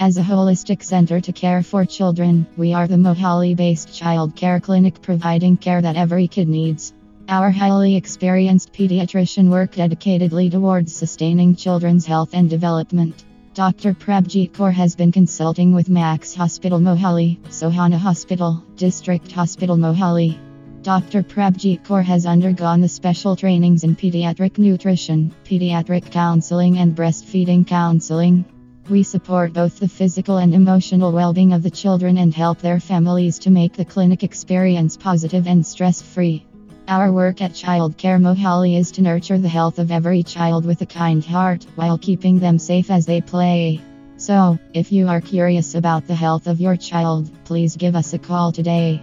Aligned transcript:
As 0.00 0.16
a 0.16 0.22
holistic 0.22 0.84
center 0.84 1.20
to 1.20 1.32
care 1.32 1.60
for 1.60 1.84
children, 1.84 2.46
we 2.56 2.72
are 2.72 2.86
the 2.86 2.94
Mohali 2.94 3.56
based 3.56 3.92
child 3.92 4.36
care 4.36 4.60
clinic 4.60 5.02
providing 5.02 5.56
care 5.56 5.82
that 5.82 5.96
every 5.96 6.28
kid 6.28 6.48
needs. 6.48 6.92
Our 7.28 7.50
highly 7.50 7.96
experienced 7.96 8.72
pediatrician 8.72 9.50
work 9.50 9.72
dedicatedly 9.72 10.52
towards 10.52 10.94
sustaining 10.94 11.56
children's 11.56 12.06
health 12.06 12.30
and 12.32 12.48
development. 12.48 13.24
Dr. 13.54 13.92
Prabjit 13.92 14.52
Kaur 14.52 14.72
has 14.72 14.94
been 14.94 15.10
consulting 15.10 15.74
with 15.74 15.88
Max 15.88 16.32
Hospital 16.32 16.78
Mohali, 16.78 17.40
Sohana 17.48 17.98
Hospital, 17.98 18.64
District 18.76 19.32
Hospital 19.32 19.76
Mohali. 19.76 20.38
Dr. 20.82 21.24
Prabjit 21.24 21.84
Kaur 21.84 22.04
has 22.04 22.24
undergone 22.24 22.80
the 22.80 22.88
special 22.88 23.34
trainings 23.34 23.82
in 23.82 23.96
pediatric 23.96 24.58
nutrition, 24.58 25.34
pediatric 25.44 26.12
counseling, 26.12 26.78
and 26.78 26.94
breastfeeding 26.94 27.66
counseling. 27.66 28.44
We 28.88 29.02
support 29.02 29.52
both 29.52 29.80
the 29.80 29.88
physical 29.88 30.38
and 30.38 30.54
emotional 30.54 31.12
well 31.12 31.34
being 31.34 31.52
of 31.52 31.62
the 31.62 31.70
children 31.70 32.16
and 32.16 32.32
help 32.32 32.60
their 32.60 32.80
families 32.80 33.38
to 33.40 33.50
make 33.50 33.74
the 33.74 33.84
clinic 33.84 34.22
experience 34.22 34.96
positive 34.96 35.46
and 35.46 35.66
stress 35.66 36.00
free. 36.00 36.46
Our 36.88 37.12
work 37.12 37.42
at 37.42 37.54
Child 37.54 37.98
Care 37.98 38.18
Mohali 38.18 38.78
is 38.78 38.90
to 38.92 39.02
nurture 39.02 39.36
the 39.36 39.48
health 39.48 39.78
of 39.78 39.90
every 39.90 40.22
child 40.22 40.64
with 40.64 40.80
a 40.80 40.86
kind 40.86 41.22
heart 41.22 41.66
while 41.74 41.98
keeping 41.98 42.38
them 42.38 42.58
safe 42.58 42.90
as 42.90 43.04
they 43.04 43.20
play. 43.20 43.82
So, 44.16 44.58
if 44.72 44.90
you 44.90 45.06
are 45.08 45.20
curious 45.20 45.74
about 45.74 46.06
the 46.06 46.14
health 46.14 46.46
of 46.46 46.58
your 46.58 46.76
child, 46.76 47.30
please 47.44 47.76
give 47.76 47.94
us 47.94 48.14
a 48.14 48.18
call 48.18 48.52
today. 48.52 49.02